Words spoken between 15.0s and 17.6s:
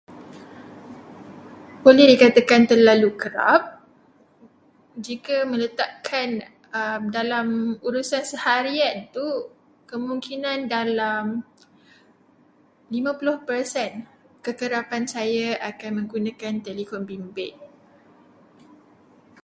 saya akan menggunakan telefon bimbit.